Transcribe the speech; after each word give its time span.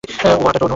গুহাটা 0.03 0.27
ঢুঁ 0.33 0.41
মেরে 0.43 0.57
আসবে? 0.59 0.69